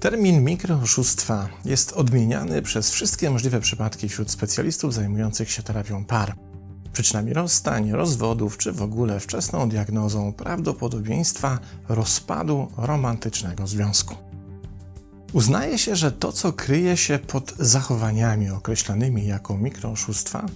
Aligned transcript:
Termin 0.00 0.44
mikrooszustwa 0.44 1.48
jest 1.64 1.92
odmieniany 1.92 2.62
przez 2.62 2.90
wszystkie 2.90 3.30
możliwe 3.30 3.60
przypadki 3.60 4.08
wśród 4.08 4.30
specjalistów 4.30 4.94
zajmujących 4.94 5.50
się 5.50 5.62
terapią 5.62 6.04
par. 6.04 6.34
Przyczynami 6.92 7.32
rozstań, 7.32 7.90
rozwodów 7.90 8.58
czy 8.58 8.72
w 8.72 8.82
ogóle 8.82 9.20
wczesną 9.20 9.68
diagnozą 9.68 10.32
prawdopodobieństwa 10.32 11.58
rozpadu 11.88 12.68
romantycznego 12.76 13.66
związku. 13.66 14.31
Uznaje 15.32 15.78
się, 15.78 15.96
że 15.96 16.12
to, 16.12 16.32
co 16.32 16.52
kryje 16.52 16.96
się 16.96 17.18
pod 17.18 17.54
zachowaniami 17.58 18.50
określanymi 18.50 19.26
jako 19.26 19.58
mikrooszustwa, 19.58 20.46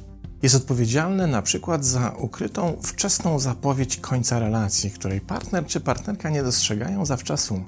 jest 0.43 0.55
odpowiedzialne 0.55 1.27
na 1.27 1.43
przykład 1.43 1.85
za 1.85 2.11
ukrytą 2.11 2.77
wczesną 2.83 3.39
zapowiedź 3.39 3.97
końca 3.97 4.39
relacji, 4.39 4.91
której 4.91 5.21
partner 5.21 5.67
czy 5.67 5.81
partnerka 5.81 6.31
nie 6.31 6.43
dostrzegają 6.43 7.07
zawczasu 7.07 7.65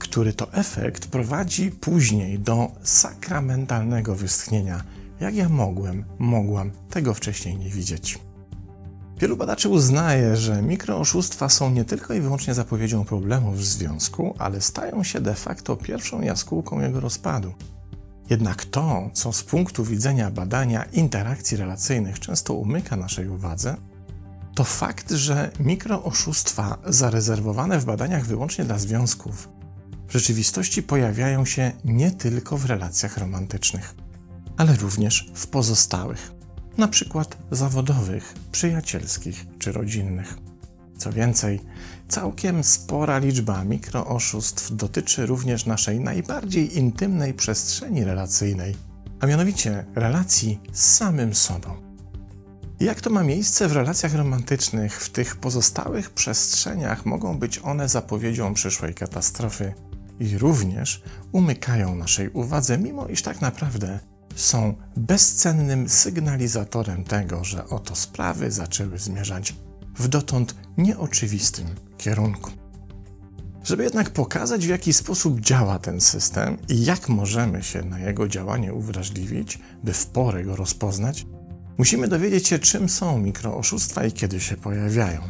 który 0.00 0.32
to 0.32 0.52
efekt 0.52 1.06
prowadzi 1.06 1.70
później 1.70 2.38
do 2.38 2.70
sakramentalnego 2.82 4.14
westchnienia. 4.14 4.84
Jak 5.20 5.34
ja 5.34 5.48
mogłem, 5.48 6.04
mogłam 6.18 6.70
tego 6.90 7.14
wcześniej 7.14 7.56
nie 7.56 7.70
widzieć. 7.70 8.18
Wielu 9.20 9.36
badaczy 9.36 9.68
uznaje, 9.68 10.36
że 10.36 10.62
mikrooszustwa 10.62 11.48
są 11.48 11.70
nie 11.70 11.84
tylko 11.84 12.14
i 12.14 12.20
wyłącznie 12.20 12.54
zapowiedzią 12.54 13.04
problemów 13.04 13.58
w 13.58 13.64
związku, 13.64 14.34
ale 14.38 14.60
stają 14.60 15.04
się 15.04 15.20
de 15.20 15.34
facto 15.34 15.76
pierwszą 15.76 16.20
jaskółką 16.20 16.80
jego 16.80 17.00
rozpadu. 17.00 17.54
Jednak 18.30 18.64
to, 18.64 19.10
co 19.12 19.32
z 19.32 19.42
punktu 19.42 19.84
widzenia 19.84 20.30
badania 20.30 20.84
interakcji 20.84 21.56
relacyjnych 21.56 22.20
często 22.20 22.54
umyka 22.54 22.96
naszej 22.96 23.28
uwadze, 23.28 23.76
to 24.54 24.64
fakt, 24.64 25.10
że 25.10 25.50
mikrooszustwa 25.60 26.78
zarezerwowane 26.86 27.78
w 27.78 27.84
badaniach 27.84 28.26
wyłącznie 28.26 28.64
dla 28.64 28.78
związków 28.78 29.48
w 30.08 30.12
rzeczywistości 30.12 30.82
pojawiają 30.82 31.44
się 31.44 31.72
nie 31.84 32.10
tylko 32.10 32.56
w 32.56 32.64
relacjach 32.64 33.18
romantycznych, 33.18 33.94
ale 34.56 34.76
również 34.76 35.30
w 35.34 35.46
pozostałych, 35.46 36.39
na 36.78 36.88
przykład 36.88 37.36
zawodowych, 37.50 38.34
przyjacielskich 38.52 39.46
czy 39.58 39.72
rodzinnych. 39.72 40.38
Co 40.98 41.12
więcej, 41.12 41.60
całkiem 42.08 42.64
spora 42.64 43.18
liczba 43.18 43.64
mikrooszustw 43.64 44.76
dotyczy 44.76 45.26
również 45.26 45.66
naszej 45.66 46.00
najbardziej 46.00 46.78
intymnej 46.78 47.34
przestrzeni 47.34 48.04
relacyjnej, 48.04 48.76
a 49.20 49.26
mianowicie 49.26 49.84
relacji 49.94 50.60
z 50.72 50.96
samym 50.96 51.34
sobą. 51.34 51.90
Jak 52.80 53.00
to 53.00 53.10
ma 53.10 53.22
miejsce 53.22 53.68
w 53.68 53.72
relacjach 53.72 54.14
romantycznych, 54.14 55.02
w 55.02 55.10
tych 55.10 55.36
pozostałych 55.36 56.10
przestrzeniach 56.10 57.06
mogą 57.06 57.38
być 57.38 57.58
one 57.58 57.88
zapowiedzią 57.88 58.54
przyszłej 58.54 58.94
katastrofy, 58.94 59.74
i 60.20 60.38
również 60.38 61.02
umykają 61.32 61.94
naszej 61.94 62.28
uwadze, 62.28 62.78
mimo 62.78 63.06
iż 63.06 63.22
tak 63.22 63.40
naprawdę 63.40 63.98
są 64.40 64.74
bezcennym 64.96 65.88
sygnalizatorem 65.88 67.04
tego, 67.04 67.44
że 67.44 67.68
oto 67.68 67.96
sprawy 67.96 68.50
zaczęły 68.50 68.98
zmierzać 68.98 69.54
w 69.96 70.08
dotąd 70.08 70.54
nieoczywistym 70.78 71.66
kierunku. 71.98 72.50
Żeby 73.64 73.84
jednak 73.84 74.10
pokazać, 74.10 74.66
w 74.66 74.68
jaki 74.68 74.92
sposób 74.92 75.40
działa 75.40 75.78
ten 75.78 76.00
system 76.00 76.56
i 76.68 76.84
jak 76.84 77.08
możemy 77.08 77.62
się 77.62 77.82
na 77.82 77.98
jego 77.98 78.28
działanie 78.28 78.74
uwrażliwić, 78.74 79.58
by 79.84 79.92
w 79.92 80.06
porę 80.06 80.44
go 80.44 80.56
rozpoznać, 80.56 81.26
musimy 81.78 82.08
dowiedzieć 82.08 82.48
się, 82.48 82.58
czym 82.58 82.88
są 82.88 83.18
mikrooszustwa 83.18 84.04
i 84.04 84.12
kiedy 84.12 84.40
się 84.40 84.56
pojawiają. 84.56 85.20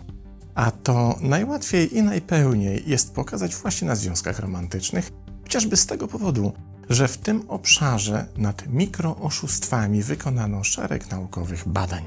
A 0.55 0.71
to 0.71 1.19
najłatwiej 1.21 1.97
i 1.97 2.03
najpełniej 2.03 2.85
jest 2.87 3.13
pokazać 3.13 3.57
właśnie 3.57 3.89
na 3.89 3.95
związkach 3.95 4.39
romantycznych, 4.39 5.11
chociażby 5.43 5.77
z 5.77 5.87
tego 5.87 6.09
powodu, 6.09 6.53
że 6.91 7.09
w 7.09 7.19
tym 7.19 7.43
obszarze 7.49 8.27
nad 8.37 8.67
mikrooszustwami 8.67 10.03
wykonano 10.03 10.65
szereg 10.65 11.11
naukowych 11.11 11.69
badań. 11.69 12.05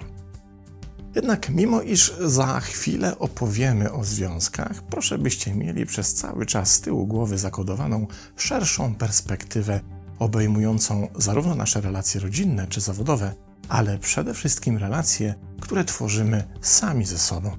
Jednak 1.15 1.49
mimo 1.49 1.81
iż 1.81 2.13
za 2.19 2.59
chwilę 2.59 3.19
opowiemy 3.19 3.91
o 3.91 4.03
związkach, 4.03 4.83
proszę 4.83 5.17
byście 5.17 5.53
mieli 5.53 5.85
przez 5.85 6.13
cały 6.13 6.45
czas 6.45 6.71
z 6.71 6.81
tyłu 6.81 7.07
głowy 7.07 7.37
zakodowaną 7.37 8.07
szerszą 8.35 8.95
perspektywę 8.95 9.79
obejmującą 10.19 11.07
zarówno 11.15 11.55
nasze 11.55 11.81
relacje 11.81 12.21
rodzinne 12.21 12.67
czy 12.67 12.81
zawodowe, 12.81 13.33
ale 13.69 13.97
przede 13.97 14.33
wszystkim 14.33 14.77
relacje, 14.77 15.35
które 15.61 15.85
tworzymy 15.85 16.43
sami 16.61 17.05
ze 17.05 17.17
sobą. 17.17 17.51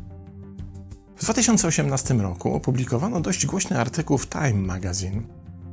W 1.16 1.20
2018 1.20 2.14
roku 2.14 2.54
opublikowano 2.54 3.20
dość 3.20 3.46
głośny 3.46 3.80
artykuł 3.80 4.18
w 4.18 4.28
Time 4.28 4.54
Magazine, 4.54 5.22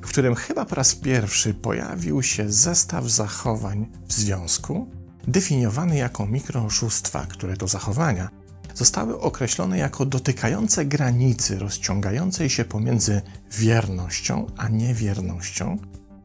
w 0.01 0.07
którym 0.09 0.35
chyba 0.35 0.65
po 0.65 0.75
raz 0.75 0.95
pierwszy 0.95 1.53
pojawił 1.53 2.23
się 2.23 2.51
zestaw 2.51 3.05
zachowań 3.05 3.87
w 4.07 4.13
związku, 4.13 4.87
definiowany 5.27 5.97
jako 5.97 6.25
mikrooszustwa, 6.25 7.25
które 7.25 7.57
to 7.57 7.67
zachowania 7.67 8.29
zostały 8.75 9.19
określone 9.19 9.77
jako 9.77 10.05
dotykające 10.05 10.85
granicy 10.85 11.59
rozciągającej 11.59 12.49
się 12.49 12.65
pomiędzy 12.65 13.21
wiernością 13.51 14.45
a 14.57 14.67
niewiernością, 14.67 15.77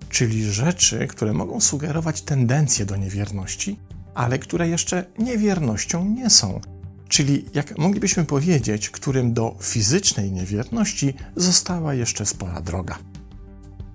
czyli 0.09 0.53
rzeczy, 0.53 1.07
które 1.07 1.33
mogą 1.33 1.61
sugerować 1.61 2.23
tendencję 2.23 2.87
do 2.87 2.97
niewierności, 2.97 3.79
ale 4.15 4.39
które 4.39 4.69
jeszcze 4.69 5.05
niewiernością 5.19 6.05
nie 6.05 6.31
są, 6.31 6.61
czyli 7.09 7.45
jak 7.55 7.79
moglibyśmy 7.79 8.25
powiedzieć, 8.25 8.91
którym 8.91 9.35
do 9.35 9.57
fizycznej 9.61 10.33
niewierności 10.33 11.15
została 11.37 11.95
jeszcze 11.95 12.27
spora 12.27 12.61
droga. 12.61 12.99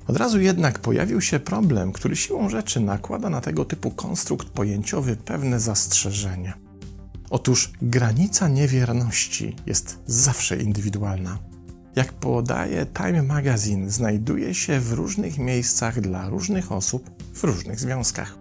Od 0.07 0.17
razu 0.17 0.39
jednak 0.39 0.79
pojawił 0.79 1.21
się 1.21 1.39
problem, 1.39 1.91
który 1.91 2.15
siłą 2.15 2.49
rzeczy 2.49 2.79
nakłada 2.79 3.29
na 3.29 3.41
tego 3.41 3.65
typu 3.65 3.91
konstrukt 3.91 4.47
pojęciowy 4.47 5.15
pewne 5.15 5.59
zastrzeżenie. 5.59 6.53
Otóż 7.29 7.71
granica 7.81 8.47
niewierności 8.47 9.55
jest 9.65 9.99
zawsze 10.05 10.57
indywidualna. 10.57 11.37
Jak 11.95 12.13
podaje 12.13 12.85
Time 12.85 13.23
Magazine, 13.23 13.91
znajduje 13.91 14.53
się 14.53 14.79
w 14.79 14.93
różnych 14.93 15.37
miejscach 15.37 16.01
dla 16.01 16.29
różnych 16.29 16.71
osób 16.71 17.09
w 17.33 17.43
różnych 17.43 17.79
związkach. 17.79 18.37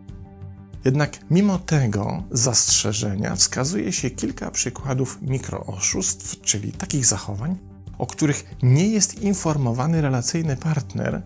Jednak 0.85 1.19
mimo 1.31 1.59
tego 1.59 2.23
zastrzeżenia 2.31 3.37
wskazuje 3.37 3.93
się 3.93 4.11
kilka 4.11 4.51
przykładów 4.51 5.19
mikrooszustw, 5.23 6.41
czyli 6.41 6.73
takich 6.73 7.07
zachowań, 7.07 7.59
o 7.99 8.07
których 8.07 8.45
nie 8.63 8.89
jest 8.89 9.23
informowany 9.23 10.01
relacyjny 10.01 10.57
partner, 10.57 11.23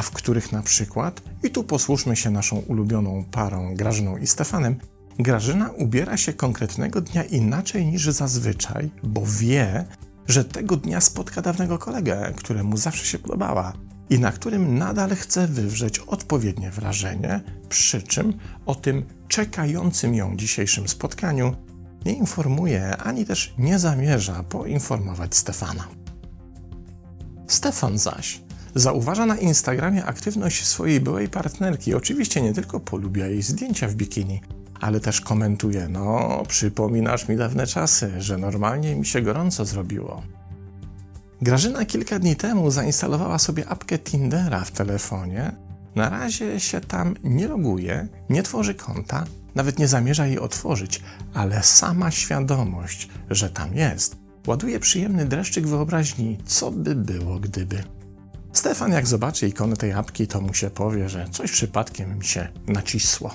a 0.00 0.02
w 0.02 0.10
których 0.10 0.52
na 0.52 0.62
przykład, 0.62 1.22
i 1.42 1.50
tu 1.50 1.64
posłuszmy 1.64 2.16
się 2.16 2.30
naszą 2.30 2.56
ulubioną 2.56 3.24
parą 3.30 3.74
Grażyną 3.74 4.16
i 4.16 4.26
Stefanem, 4.26 4.76
Grażyna 5.18 5.70
ubiera 5.70 6.16
się 6.16 6.32
konkretnego 6.32 7.00
dnia 7.00 7.24
inaczej 7.24 7.86
niż 7.86 8.04
zazwyczaj, 8.04 8.90
bo 9.02 9.22
wie, 9.26 9.84
że 10.28 10.44
tego 10.44 10.76
dnia 10.76 11.00
spotka 11.00 11.42
dawnego 11.42 11.78
kolegę, 11.78 12.32
któremu 12.36 12.76
zawsze 12.76 13.04
się 13.04 13.18
podobała, 13.18 13.72
i 14.10 14.18
na 14.18 14.32
którym 14.32 14.78
nadal 14.78 15.10
chce 15.16 15.46
wywrzeć 15.46 15.98
odpowiednie 15.98 16.70
wrażenie, 16.70 17.40
przy 17.68 18.02
czym 18.02 18.32
o 18.66 18.74
tym 18.74 19.04
czekającym 19.28 20.14
ją 20.14 20.36
dzisiejszym 20.36 20.88
spotkaniu 20.88 21.54
nie 22.04 22.12
informuje 22.12 22.96
ani 22.96 23.26
też 23.26 23.54
nie 23.58 23.78
zamierza 23.78 24.42
poinformować 24.42 25.34
Stefana. 25.34 25.88
Stefan 27.46 27.98
zaś 27.98 28.49
zauważa 28.74 29.26
na 29.26 29.36
Instagramie 29.36 30.04
aktywność 30.04 30.66
swojej 30.66 31.00
byłej 31.00 31.28
partnerki. 31.28 31.94
Oczywiście 31.94 32.42
nie 32.42 32.52
tylko 32.52 32.80
polubia 32.80 33.26
jej 33.26 33.42
zdjęcia 33.42 33.88
w 33.88 33.94
bikini, 33.94 34.40
ale 34.80 35.00
też 35.00 35.20
komentuje: 35.20 35.88
No, 35.88 36.42
przypominasz 36.48 37.28
mi 37.28 37.36
dawne 37.36 37.66
czasy, 37.66 38.12
że 38.18 38.38
normalnie 38.38 38.96
mi 38.96 39.06
się 39.06 39.22
gorąco 39.22 39.64
zrobiło. 39.64 40.22
Grażyna 41.42 41.84
kilka 41.84 42.18
dni 42.18 42.36
temu 42.36 42.70
zainstalowała 42.70 43.38
sobie 43.38 43.68
apkę 43.68 43.98
Tindera 43.98 44.64
w 44.64 44.70
telefonie. 44.70 45.52
Na 45.94 46.08
razie 46.08 46.60
się 46.60 46.80
tam 46.80 47.14
nie 47.24 47.48
loguje, 47.48 48.08
nie 48.30 48.42
tworzy 48.42 48.74
konta, 48.74 49.24
nawet 49.54 49.78
nie 49.78 49.88
zamierza 49.88 50.26
jej 50.26 50.38
otworzyć, 50.38 51.02
ale 51.34 51.62
sama 51.62 52.10
świadomość, 52.10 53.08
że 53.30 53.50
tam 53.50 53.76
jest, 53.76 54.16
ładuje 54.46 54.80
przyjemny 54.80 55.26
dreszczyk 55.26 55.66
wyobraźni, 55.66 56.38
co 56.46 56.70
by 56.70 56.94
było 56.94 57.40
gdyby. 57.40 57.82
Stefan, 58.52 58.92
jak 58.92 59.06
zobaczy 59.06 59.48
ikonę 59.48 59.76
tej 59.76 59.92
apki, 59.92 60.26
to 60.26 60.40
mu 60.40 60.54
się 60.54 60.70
powie, 60.70 61.08
że 61.08 61.28
coś 61.30 61.52
przypadkiem 61.52 62.18
mi 62.18 62.24
się 62.24 62.48
nacisło. 62.66 63.34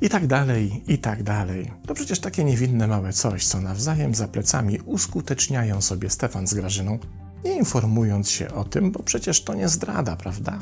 I 0.00 0.08
tak 0.08 0.26
dalej, 0.26 0.82
i 0.86 0.98
tak 0.98 1.22
dalej. 1.22 1.70
To 1.86 1.94
przecież 1.94 2.20
takie 2.20 2.44
niewinne 2.44 2.86
małe 2.86 3.12
coś, 3.12 3.46
co 3.46 3.60
nawzajem 3.60 4.14
za 4.14 4.28
plecami 4.28 4.78
uskuteczniają 4.80 5.80
sobie 5.80 6.10
Stefan 6.10 6.46
z 6.46 6.54
Grażyną, 6.54 6.98
nie 7.44 7.56
informując 7.56 8.30
się 8.30 8.52
o 8.52 8.64
tym, 8.64 8.92
bo 8.92 9.02
przecież 9.02 9.44
to 9.44 9.54
nie 9.54 9.68
zdrada, 9.68 10.16
prawda? 10.16 10.58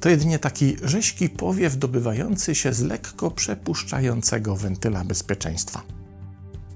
to 0.00 0.08
jedynie 0.08 0.38
taki 0.38 0.76
rześki 0.82 1.28
powiew 1.28 1.76
dobywający 1.76 2.54
się 2.54 2.72
z 2.72 2.80
lekko 2.80 3.30
przepuszczającego 3.30 4.56
wentyla 4.56 5.04
bezpieczeństwa. 5.04 5.82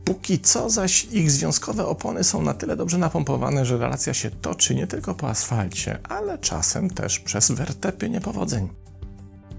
Póki 0.04 0.40
co 0.40 0.70
zaś 0.70 1.04
ich 1.04 1.30
związkowe 1.30 1.86
opony 1.86 2.24
są 2.24 2.42
na 2.42 2.54
tyle 2.54 2.76
dobrze 2.76 2.98
napompowane, 2.98 3.66
że 3.66 3.78
relacja 3.78 4.14
się 4.14 4.30
toczy 4.30 4.74
nie 4.74 4.86
tylko 4.86 5.14
po 5.14 5.28
asfalcie, 5.28 5.98
ale 6.08 6.38
czasem 6.38 6.90
też 6.90 7.20
przez 7.20 7.50
wertepy 7.50 8.10
niepowodzeń. 8.10 8.68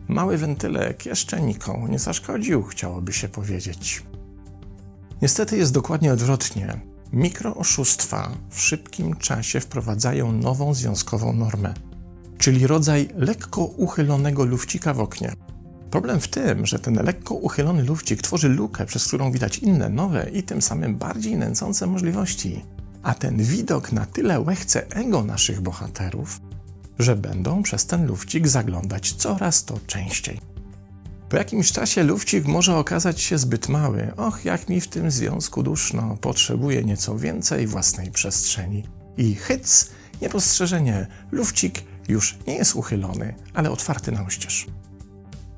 Mały 0.08 0.38
wentylek 0.38 1.06
jeszcze 1.06 1.42
nikomu 1.42 1.88
nie 1.88 2.00
zaszkodził, 2.00 2.64
chciałoby 2.64 3.14
się 3.14 3.30
powiedzieć. 3.30 4.04
Niestety 5.22 5.58
jest 5.58 5.74
dokładnie 5.74 6.14
odwrotnie. 6.14 6.80
Mikrooszustwa 7.14 8.32
w 8.50 8.62
szybkim 8.62 9.16
czasie 9.16 9.60
wprowadzają 9.60 10.32
nową 10.32 10.74
związkową 10.74 11.34
normę, 11.34 11.74
czyli 12.38 12.68
rodzaj 12.68 13.10
lekko 13.16 13.66
uchylonego 13.66 14.46
lufcika 14.46 14.94
w 14.94 15.00
oknie. 15.00 15.34
Problem 15.92 16.20
w 16.20 16.28
tym, 16.28 16.66
że 16.66 16.80
ten 16.80 16.96
lekko 17.06 17.36
uchylony 17.36 17.84
lufcik 17.84 18.22
tworzy 18.22 18.50
lukę, 18.50 18.86
przez 18.86 19.08
którą 19.08 19.32
widać 19.32 19.58
inne, 19.58 19.90
nowe 19.90 20.30
i 20.30 20.44
tym 20.44 20.62
samym 20.62 20.96
bardziej 20.96 21.38
nęcące 21.38 21.88
możliwości. 21.88 22.66
A 23.04 23.14
ten 23.14 23.38
widok 23.38 23.92
na 23.92 24.06
tyle 24.06 24.42
łechce 24.42 24.88
ego 24.90 25.24
naszych 25.24 25.62
bohaterów, 25.62 26.42
że 27.00 27.16
będą 27.16 27.64
przez 27.64 27.86
ten 27.86 28.06
lufcik 28.06 28.48
zaglądać 28.48 29.14
coraz 29.14 29.66
to 29.66 29.80
częściej. 29.88 30.40
Po 31.30 31.38
jakimś 31.38 31.72
czasie 31.72 32.04
lufcik 32.04 32.46
może 32.46 32.78
okazać 32.78 33.22
się 33.22 33.38
zbyt 33.38 33.70
mały. 33.70 34.12
Och, 34.18 34.46
jak 34.46 34.70
mi 34.70 34.82
w 34.82 34.88
tym 34.88 35.12
związku 35.12 35.64
duszno, 35.64 36.18
potrzebuję 36.22 36.84
nieco 36.84 37.18
więcej 37.18 37.68
własnej 37.68 38.12
przestrzeni. 38.12 38.84
I 39.18 39.36
hyc, 39.36 39.90
niepostrzeżenie, 40.22 41.08
lufcik 41.32 41.84
już 42.08 42.38
nie 42.48 42.56
jest 42.56 42.76
uchylony, 42.76 43.36
ale 43.54 43.72
otwarty 43.72 44.12
na 44.12 44.26
oścież. 44.26 44.68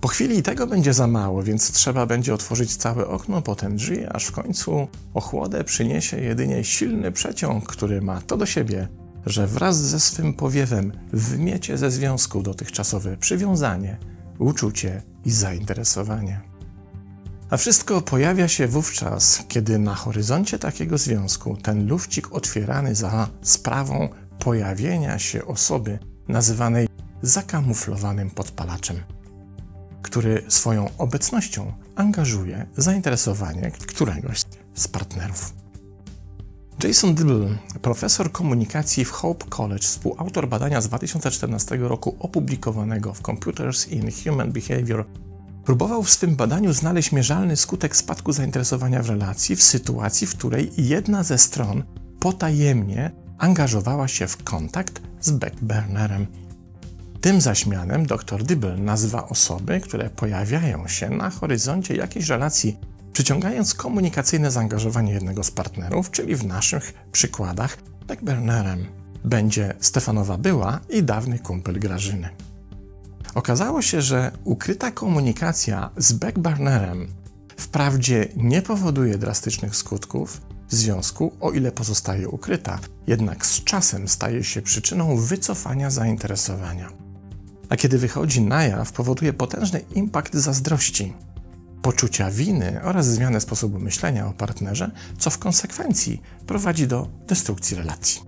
Po 0.02 0.08
chwili 0.08 0.44
tego 0.44 0.68
będzie 0.68 0.94
za 0.94 1.08
mało, 1.08 1.44
więc 1.44 1.72
trzeba 1.72 2.06
będzie 2.06 2.34
otworzyć 2.34 2.76
całe 2.76 3.08
okno, 3.08 3.42
potem 3.42 3.76
drzwi, 3.76 4.06
aż 4.06 4.26
w 4.26 4.32
końcu 4.32 4.88
ochłodę 5.14 5.64
przyniesie 5.64 6.18
jedynie 6.18 6.64
silny 6.64 7.12
przeciąg, 7.12 7.66
który 7.66 8.02
ma 8.02 8.22
to 8.22 8.38
do 8.38 8.46
siebie, 8.46 8.88
że 9.26 9.48
wraz 9.48 9.78
ze 9.78 10.00
swym 10.00 10.34
powiewem 10.34 10.92
wmiecie 11.14 11.78
ze 11.78 11.92
związku 11.92 12.44
dotychczasowe 12.44 13.18
przywiązanie, 13.18 13.98
uczucie 14.40 15.02
i 15.26 15.32
zainteresowanie. 15.32 16.42
A 17.50 17.58
wszystko 17.58 18.02
pojawia 18.02 18.48
się 18.48 18.68
wówczas, 18.68 19.44
kiedy 19.48 19.80
na 19.80 19.96
horyzoncie 19.96 20.60
takiego 20.60 20.98
związku 20.98 21.58
ten 21.58 21.88
lufcik 21.88 22.32
otwierany 22.32 22.96
za 22.96 23.30
sprawą 23.42 24.10
pojawienia 24.40 25.20
się 25.20 25.46
osoby 25.46 26.00
nazywanej 26.28 26.88
zakamuflowanym 27.22 28.30
podpalaczem, 28.30 28.98
który 30.08 30.44
swoją 30.48 30.90
obecnością 30.98 31.74
angażuje 31.96 32.66
zainteresowanie 32.78 33.72
któregoś 33.72 34.42
z 34.74 34.88
partnerów. 34.88 35.54
Jason 36.84 37.16
Dibble, 37.16 37.58
profesor 37.82 38.32
komunikacji 38.32 39.06
w 39.06 39.12
Hope 39.12 39.46
College, 39.50 39.84
współautor 39.84 40.50
badania 40.50 40.82
z 40.82 40.88
2014 40.88 41.78
roku 41.78 42.16
opublikowanego 42.20 43.14
w 43.14 43.22
Computers 43.22 43.88
in 43.88 44.12
Human 44.24 44.52
Behavior, 44.52 45.06
próbował 45.66 46.04
w 46.04 46.10
swym 46.10 46.36
badaniu 46.36 46.74
znaleźć 46.74 47.12
mierzalny 47.12 47.56
skutek 47.56 47.96
spadku 47.96 48.32
zainteresowania 48.34 49.04
w 49.04 49.10
relacji 49.10 49.56
w 49.56 49.64
sytuacji, 49.64 50.28
w 50.28 50.36
której 50.36 50.72
jedna 50.78 51.24
ze 51.24 51.38
stron 51.38 51.84
potajemnie 52.20 53.12
angażowała 53.38 54.08
się 54.08 54.28
w 54.28 54.44
kontakt 54.44 55.02
z 55.22 55.32
backburnerem. 55.32 56.28
Tym 57.22 57.42
zaś 57.42 57.66
mianem 57.66 58.06
dr 58.06 58.44
Dibble 58.44 58.78
nazywa 58.78 59.30
osoby, 59.30 59.80
które 59.80 60.10
pojawiają 60.10 60.88
się 60.88 61.10
na 61.10 61.30
horyzoncie 61.30 61.96
jakiejś 61.96 62.28
relacji 62.30 62.78
przyciągając 63.14 63.74
komunikacyjne 63.74 64.52
zaangażowanie 64.52 65.14
jednego 65.14 65.44
z 65.44 65.52
partnerów, 65.52 66.12
czyli 66.12 66.36
w 66.36 66.46
naszych 66.46 66.94
przykładach 67.12 67.78
backburnerem 68.08 68.86
będzie 69.26 69.74
Stefanowa 69.80 70.38
była 70.38 70.80
i 70.90 71.04
dawny 71.04 71.40
kumpel 71.40 71.80
Grażyny. 71.80 72.30
Okazało 73.36 73.82
się, 73.82 74.02
że 74.02 74.32
ukryta 74.44 74.92
komunikacja 74.92 75.90
z 75.98 76.14
backburnerem 76.14 77.08
wprawdzie 77.58 78.28
nie 78.36 78.62
powoduje 78.62 79.18
drastycznych 79.18 79.76
skutków 79.76 80.42
związku, 80.70 81.32
o 81.42 81.52
ile 81.52 81.72
pozostaje 81.72 82.30
ukryta, 82.30 82.80
jednak 83.08 83.46
z 83.46 83.64
czasem 83.64 84.08
staje 84.08 84.44
się 84.44 84.62
przyczyną 84.62 85.18
wycofania 85.18 85.90
zainteresowania. 85.90 87.07
A 87.70 87.76
kiedy 87.76 87.98
wychodzi 87.98 88.42
na 88.42 88.64
jaw, 88.64 88.92
powoduje 88.92 89.34
potężny 89.34 89.80
impact 89.80 90.34
zazdrości, 90.34 91.14
poczucia 91.82 92.32
winy 92.32 92.82
oraz 92.84 93.08
zmianę 93.08 93.42
sposobu 93.42 93.80
myślenia 93.80 94.28
o 94.28 94.34
partnerze, 94.34 94.92
co 95.18 95.30
w 95.30 95.38
konsekwencji 95.38 96.22
prowadzi 96.48 96.88
do 96.88 97.08
destrukcji 97.28 97.78
relacji. 97.78 98.22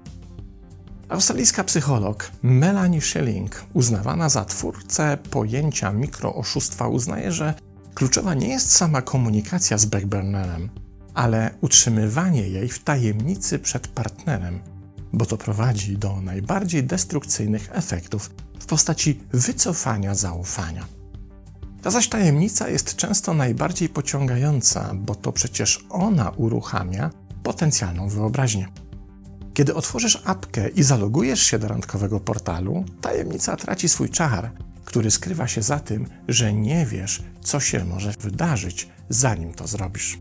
Australijska 1.09 1.63
psycholog 1.63 2.31
Melanie 2.41 3.01
Schilling, 3.01 3.63
uznawana 3.73 4.29
za 4.29 4.45
twórcę 4.45 5.17
pojęcia 5.31 5.91
mikrooszustwa, 5.91 6.87
uznaje, 6.87 7.31
że 7.31 7.53
kluczowa 7.93 8.33
nie 8.33 8.47
jest 8.47 8.71
sama 8.71 9.01
komunikacja 9.01 9.77
z 9.77 9.85
backburnerem, 9.85 10.69
ale 11.13 11.51
utrzymywanie 11.61 12.49
jej 12.49 12.69
w 12.69 12.83
tajemnicy 12.83 13.59
przed 13.59 13.87
partnerem, 13.87 14.59
bo 15.13 15.25
to 15.25 15.37
prowadzi 15.37 15.97
do 15.97 16.21
najbardziej 16.21 16.83
destrukcyjnych 16.83 17.69
efektów 17.71 18.29
w 18.59 18.65
postaci 18.65 19.19
wycofania 19.33 20.15
zaufania. 20.15 20.85
Ta 21.81 21.91
zaś 21.91 22.09
tajemnica 22.09 22.69
jest 22.69 22.95
często 22.95 23.33
najbardziej 23.33 23.89
pociągająca, 23.89 24.91
bo 24.93 25.15
to 25.15 25.31
przecież 25.31 25.85
ona 25.89 26.29
uruchamia 26.29 27.09
potencjalną 27.43 28.09
wyobraźnię. 28.09 28.67
Kiedy 29.53 29.75
otworzysz 29.75 30.21
apkę 30.25 30.69
i 30.69 30.83
zalogujesz 30.83 31.41
się 31.41 31.59
do 31.59 31.67
randkowego 31.67 32.19
portalu, 32.19 32.85
tajemnica 33.01 33.55
traci 33.55 33.89
swój 33.89 34.09
czar, 34.09 34.51
który 34.85 35.11
skrywa 35.11 35.47
się 35.47 35.61
za 35.61 35.79
tym, 35.79 36.07
że 36.27 36.53
nie 36.53 36.85
wiesz, 36.85 37.23
co 37.41 37.59
się 37.59 37.85
może 37.85 38.13
wydarzyć, 38.19 38.89
zanim 39.09 39.53
to 39.53 39.67
zrobisz. 39.67 40.19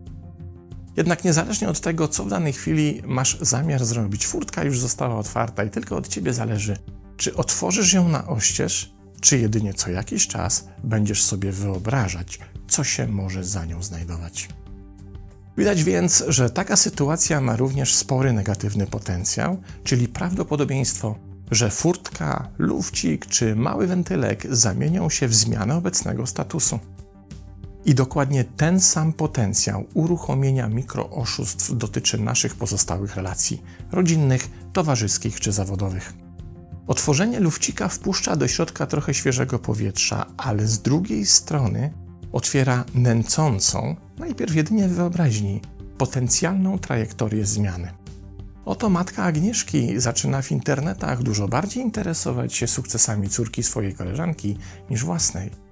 Jednak 0.99 1.25
niezależnie 1.25 1.69
od 1.69 1.81
tego, 1.81 2.09
co 2.09 2.25
w 2.25 2.29
danej 2.29 2.53
chwili 2.53 3.03
masz 3.06 3.39
zamiar 3.41 3.85
zrobić, 3.85 4.27
furtka 4.27 4.65
już 4.65 4.81
została 4.81 5.19
otwarta 5.19 5.65
i 5.65 5.71
tylko 5.71 5.97
od 5.97 6.09
ciebie 6.09 6.33
zależy, 6.33 6.77
czy 7.17 7.37
otworzysz 7.37 7.93
ją 7.93 8.09
na 8.09 8.27
oścież, 8.27 8.93
czy 9.21 9.39
jedynie 9.39 9.75
co 9.75 9.91
jakiś 9.91 10.27
czas 10.27 10.69
będziesz 10.85 11.23
sobie 11.23 11.53
wyobrażać, 11.53 12.39
co 12.69 12.85
się 12.85 13.06
może 13.09 13.45
za 13.45 13.65
nią 13.65 13.83
znajdować. 13.83 14.49
Widać 15.57 15.85
więc, 15.85 16.25
że 16.28 16.50
taka 16.50 16.76
sytuacja 16.76 17.40
ma 17.40 17.57
również 17.57 17.95
spory 17.95 18.33
negatywny 18.33 18.87
potencjał, 18.87 19.62
czyli 19.85 20.09
prawdopodobieństwo, 20.09 21.19
że 21.50 21.71
furtka, 21.71 22.49
lufcik 22.59 23.26
czy 23.26 23.57
mały 23.57 23.87
wentylek 23.87 24.47
zamienią 24.50 25.11
się 25.11 25.28
w 25.28 25.35
zmianę 25.35 25.76
obecnego 25.76 26.26
statusu. 26.26 26.78
I 27.88 27.95
dokładnie 27.95 28.45
ten 28.45 28.80
sam 28.80 29.12
potencjał 29.12 29.85
uruchomienia 29.95 30.68
mikrooszustw 30.68 31.76
dotyczy 31.76 32.18
naszych 32.18 32.54
pozostałych 32.54 33.16
relacji 33.16 33.62
rodzinnych, 33.92 34.50
towarzyskich 34.73 35.40
czy 35.40 35.52
zawodowych. 35.52 36.12
Otworzenie 36.87 37.40
lufcika 37.40 37.88
wpuszcza 37.88 38.37
do 38.37 38.49
środka 38.49 38.87
trochę 38.87 39.14
świeżego 39.14 39.59
powietrza, 39.59 40.26
ale 40.37 40.66
z 40.66 40.83
drugiej 40.83 41.26
strony 41.26 41.92
otwiera 42.33 42.85
nęcącą, 42.95 43.97
najpierw 44.18 44.54
jedynie 44.54 44.88
w 44.88 44.95
wyobraźni, 44.95 45.61
potencjalną 45.99 46.78
trajektorię 46.78 47.47
zmiany. 47.47 47.90
Oto 48.64 48.90
matka 48.90 49.23
Agnieszki 49.25 50.00
zaczyna 50.00 50.42
w 50.42 50.52
internetach 50.52 51.23
dużo 51.23 51.49
bardziej 51.49 51.83
interesować 51.83 52.54
się 52.54 52.66
sukcesami 52.66 53.28
córki 53.28 53.62
swojej 53.62 53.95
koleżanki 53.95 54.59
niż 54.90 55.04
własnej. 55.04 55.67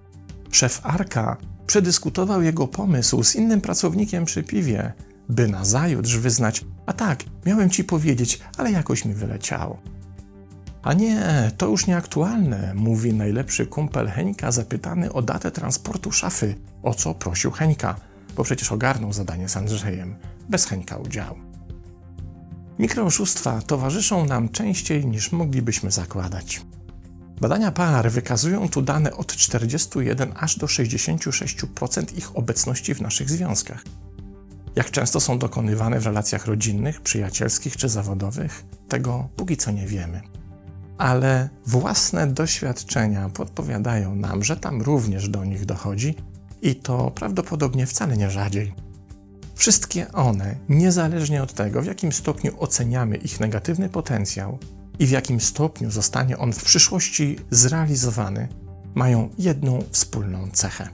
Szef 0.51 0.81
Arka 0.83 1.37
przedyskutował 1.67 2.43
jego 2.43 2.69
pomysł 2.69 3.23
z 3.23 3.35
innym 3.35 3.61
pracownikiem 3.61 4.25
przy 4.25 4.43
piwie, 4.43 4.93
by 5.29 5.49
nazajutrz 5.49 6.17
wyznać: 6.17 6.65
A 6.87 6.93
tak, 6.93 7.25
miałem 7.47 7.71
ci 7.71 7.85
powiedzieć, 7.85 8.41
ale 8.59 8.73
jakoś 8.73 9.05
mi 9.05 9.15
wyleciało. 9.15 9.79
A 10.83 10.93
nie, 10.93 11.51
to 11.57 11.69
już 11.69 11.87
nieaktualne, 11.87 12.75
mówi 12.75 13.15
najlepszy 13.15 13.67
kumpel 13.67 14.09
Heńka 14.09 14.53
zapytany 14.53 15.13
o 15.13 15.23
datę 15.23 15.51
transportu 15.51 16.13
szafy, 16.13 16.55
o 16.83 16.95
co 16.95 17.15
prosił 17.15 17.51
Heńka, 17.51 17.97
bo 18.37 18.45
przecież 18.45 18.73
ogarnął 18.73 19.13
zadanie 19.13 19.49
z 19.49 19.57
Andrzejem, 19.57 20.17
bez 20.49 20.67
Heńka 20.67 20.97
udziału. 20.97 21.37
Mikrooszustwa 22.79 23.63
towarzyszą 23.63 24.27
nam 24.27 24.49
częściej 24.49 25.07
niż 25.07 25.33
moglibyśmy 25.33 25.91
zakładać. 25.91 26.61
Badania 27.41 27.73
par 27.73 28.11
wykazują 28.11 28.69
tu 28.69 28.83
dane 28.83 29.13
od 29.17 29.37
41 29.37 30.33
aż 30.37 30.59
do 30.59 30.67
66% 30.67 32.17
ich 32.19 32.37
obecności 32.37 32.95
w 32.95 33.01
naszych 33.01 33.31
związkach. 33.31 33.85
Jak 34.77 34.91
często 34.91 35.21
są 35.21 35.39
dokonywane 35.39 36.01
w 36.01 36.07
relacjach 36.07 36.47
rodzinnych, 36.47 37.01
przyjacielskich 37.01 37.77
czy 37.77 37.89
zawodowych, 37.89 38.65
tego 38.89 39.29
póki 39.37 39.57
co 39.57 39.71
nie 39.71 39.87
wiemy. 39.87 40.21
ale 40.99 41.49
własne 41.67 42.27
doświadczenia 42.27 43.29
podpowiadają 43.29 44.15
nam, 44.15 44.45
że 44.45 44.57
tam 44.57 44.83
również 44.83 45.29
do 45.29 45.45
nich 45.45 45.65
dochodzi 45.65 46.15
i 46.63 46.75
to 46.77 47.11
prawdopodobnie 47.11 47.87
wcale 47.87 48.17
nie 48.17 48.31
rzadziej. 48.31 48.75
Wszystkie 49.55 50.13
one, 50.13 50.57
niezależnie 50.69 51.43
od 51.43 51.53
tego, 51.53 51.83
w 51.83 51.87
jakim 51.87 52.13
stopniu 52.13 52.53
oceniamy 52.59 53.17
ich 53.17 53.41
negatywny 53.41 53.89
potencjał 53.89 54.59
i 54.99 55.07
w 55.07 55.11
jakim 55.11 55.41
stopniu 55.41 55.91
zostanie 55.91 56.39
on 56.39 56.53
w 56.53 56.65
przyszłości 56.65 57.39
zrealizowany, 57.51 58.49
mają 58.95 59.29
jedną 59.39 59.83
wspólną 59.91 60.51
cechę. 60.53 60.89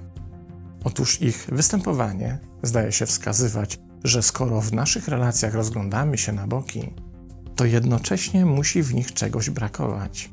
Otóż 0.85 1.23
ich 1.23 1.49
występowanie 1.53 2.39
zdaje 2.63 2.93
się 2.93 3.07
wskazywać, 3.07 3.79
że 4.05 4.23
skoro 4.23 4.61
w 4.61 4.73
naszych 4.73 5.09
relacjach 5.09 5.55
rozglądamy 5.55 6.19
się 6.19 6.33
na 6.33 6.47
boki, 6.47 6.91
to 7.57 7.65
jednocześnie 7.65 8.47
musi 8.47 8.83
w 8.83 8.95
nich 8.95 9.13
czegoś 9.13 9.51
brakować. 9.51 10.31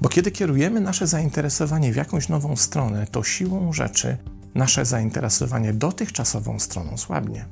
Bo 0.00 0.08
kiedy 0.08 0.30
kierujemy 0.30 0.80
nasze 0.80 1.06
zainteresowanie 1.06 1.92
w 1.92 1.96
jakąś 1.96 2.28
nową 2.28 2.56
stronę, 2.56 3.06
to 3.06 3.22
siłą 3.22 3.72
rzeczy 3.72 4.16
nasze 4.54 4.84
zainteresowanie 4.84 5.72
dotychczasową 5.72 6.58
stroną 6.58 6.96
słabnie. 6.96 7.44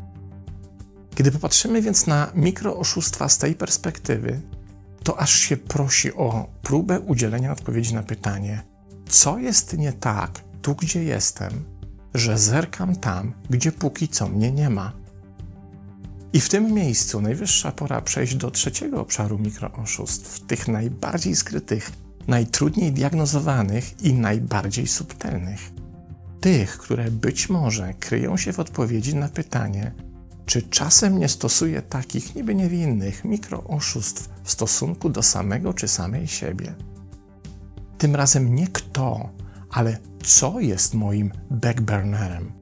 Kiedy 1.14 1.32
popatrzymy 1.32 1.82
więc 1.82 2.06
na 2.06 2.30
mikrooszustwa 2.34 3.28
z 3.28 3.38
tej 3.38 3.54
perspektywy, 3.54 4.40
to 5.02 5.20
aż 5.20 5.32
się 5.32 5.56
prosi 5.56 6.12
o 6.12 6.48
próbę 6.62 7.00
udzielenia 7.00 7.52
odpowiedzi 7.52 7.94
na 7.94 8.02
pytanie, 8.02 8.62
co 9.08 9.38
jest 9.38 9.78
nie 9.78 9.92
tak 9.92 10.40
tu, 10.62 10.74
gdzie 10.74 11.04
jestem, 11.04 11.64
że 12.14 12.38
zerkam 12.38 12.96
tam, 12.96 13.32
gdzie 13.50 13.72
póki 13.72 14.08
co 14.08 14.28
mnie 14.28 14.52
nie 14.52 14.70
ma. 14.70 14.92
I 16.32 16.40
w 16.40 16.48
tym 16.48 16.72
miejscu 16.72 17.20
najwyższa 17.20 17.72
pora 17.72 18.00
przejść 18.00 18.34
do 18.34 18.50
trzeciego 18.50 19.00
obszaru 19.00 19.38
mikrooszustw, 19.38 20.40
tych 20.40 20.68
najbardziej 20.68 21.36
skrytych, 21.36 21.92
najtrudniej 22.28 22.92
diagnozowanych 22.92 24.02
i 24.02 24.14
najbardziej 24.14 24.86
subtelnych. 24.86 25.70
Tych, 26.40 26.78
które 26.78 27.10
być 27.10 27.48
może 27.48 27.94
kryją 27.94 28.36
się 28.36 28.52
w 28.52 28.60
odpowiedzi 28.60 29.14
na 29.14 29.28
pytanie, 29.28 29.92
czy 30.46 30.62
czasem 30.62 31.18
nie 31.18 31.28
stosuję 31.28 31.82
takich 31.82 32.34
niby 32.34 32.54
niewinnych 32.54 33.24
mikrooszustw 33.24 34.30
w 34.44 34.50
stosunku 34.50 35.10
do 35.10 35.22
samego 35.22 35.74
czy 35.74 35.88
samej 35.88 36.26
siebie. 36.26 36.74
Tym 37.98 38.16
razem 38.16 38.54
nie 38.54 38.68
kto, 38.68 39.28
ale 39.70 39.98
co 40.22 40.60
jest 40.60 40.94
moim 40.94 41.32
backburnerem? 41.50 42.52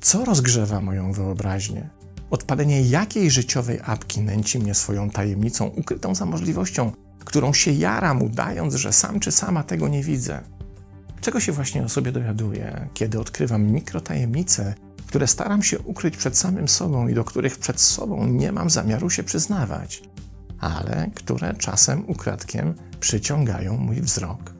Co 0.00 0.24
rozgrzewa 0.24 0.80
moją 0.80 1.12
wyobraźnię? 1.12 1.90
Odpalenie 2.30 2.82
jakiej 2.82 3.30
życiowej 3.30 3.80
apki 3.84 4.20
nęci 4.20 4.58
mnie 4.58 4.74
swoją 4.74 5.10
tajemnicą 5.10 5.66
ukrytą 5.66 6.14
za 6.14 6.26
możliwością, 6.26 6.92
którą 7.24 7.52
się 7.52 7.70
jaram, 7.72 8.22
udając, 8.22 8.74
że 8.74 8.92
sam 8.92 9.20
czy 9.20 9.32
sama 9.32 9.62
tego 9.62 9.88
nie 9.88 10.02
widzę? 10.02 10.40
Czego 11.20 11.40
się 11.40 11.52
właśnie 11.52 11.84
o 11.84 11.88
sobie 11.88 12.12
dowiaduję, 12.12 12.88
kiedy 12.94 13.20
odkrywam 13.20 13.66
mikrotajemnice, 13.66 14.74
które 15.10 15.26
staram 15.26 15.62
się 15.62 15.78
ukryć 15.78 16.16
przed 16.16 16.38
samym 16.38 16.68
sobą 16.68 17.08
i 17.08 17.14
do 17.14 17.24
których 17.24 17.58
przed 17.58 17.80
sobą 17.80 18.26
nie 18.26 18.52
mam 18.52 18.70
zamiaru 18.70 19.10
się 19.10 19.22
przyznawać, 19.22 20.02
ale 20.60 21.10
które 21.14 21.54
czasem 21.54 22.04
ukradkiem 22.08 22.74
przyciągają 23.00 23.76
mój 23.76 24.00
wzrok? 24.00 24.54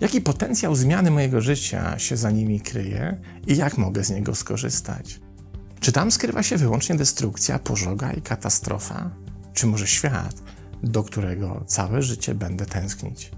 Jaki 0.00 0.20
potencjał 0.20 0.74
zmiany 0.74 1.10
mojego 1.10 1.40
życia 1.40 1.98
się 1.98 2.16
za 2.16 2.30
nimi 2.30 2.60
kryje 2.60 3.20
i 3.46 3.56
jak 3.56 3.78
mogę 3.78 4.04
z 4.04 4.10
niego 4.10 4.34
skorzystać? 4.34 5.20
Czy 5.80 5.92
tam 5.92 6.10
skrywa 6.10 6.42
się 6.42 6.56
wyłącznie 6.56 6.96
destrukcja, 6.96 7.58
pożoga 7.58 8.12
i 8.12 8.22
katastrofa? 8.22 9.10
Czy 9.54 9.66
może 9.66 9.86
świat, 9.86 10.42
do 10.82 11.02
którego 11.02 11.64
całe 11.66 12.02
życie 12.02 12.34
będę 12.34 12.66
tęsknić, 12.66 13.30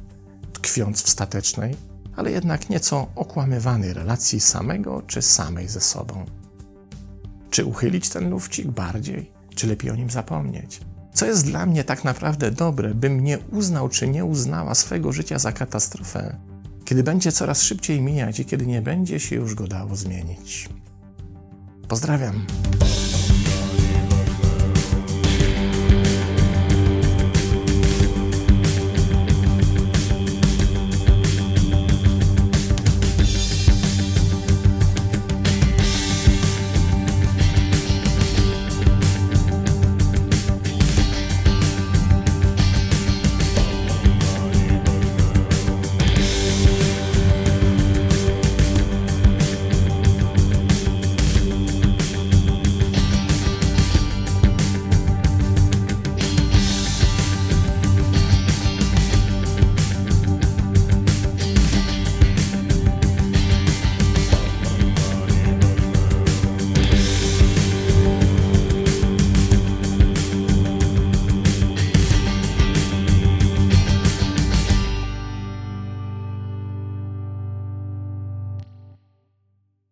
tkwiąc 0.52 1.02
w 1.02 1.10
statecznej, 1.10 1.76
ale 2.20 2.30
jednak 2.30 2.70
nieco 2.70 3.06
okłamywanej 3.14 3.94
relacji 3.94 4.40
samego 4.40 5.02
czy 5.06 5.22
samej 5.22 5.68
ze 5.68 5.80
sobą? 5.80 6.24
Czy 7.50 7.64
uchylić 7.64 8.08
ten 8.08 8.30
lufcik 8.30 8.68
bardziej, 8.68 9.30
czy 9.54 9.66
lepiej 9.66 9.90
o 9.90 9.96
nim 9.96 10.10
zapomnieć? 10.10 10.80
Co 11.14 11.26
jest 11.26 11.44
dla 11.44 11.66
mnie 11.66 11.84
tak 11.84 12.04
naprawdę 12.04 12.50
dobre, 12.50 12.94
bym 12.94 13.20
nie 13.20 13.38
uznał 13.38 13.88
czy 13.88 14.08
nie 14.08 14.24
uznała 14.24 14.74
swego 14.74 15.12
życia 15.12 15.38
za 15.38 15.52
katastrofę, 15.52 16.36
kiedy 16.84 17.02
będzie 17.02 17.32
coraz 17.32 17.62
szybciej 17.62 18.00
mijać 18.00 18.40
i 18.40 18.44
kiedy 18.44 18.66
nie 18.66 18.82
będzie 18.82 19.20
się 19.20 19.36
już 19.36 19.54
go 19.54 19.66
dało 19.66 19.96
zmienić? 19.96 20.68
Pozdrawiam. 21.88 22.46